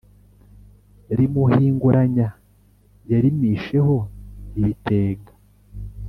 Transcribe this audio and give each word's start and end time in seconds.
Rimuhinguranya 1.17 2.27
yarimisheho 3.11 3.95
ibitenga 4.59 5.31